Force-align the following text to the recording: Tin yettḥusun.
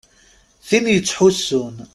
Tin 0.67 0.85
yettḥusun. 0.93 1.75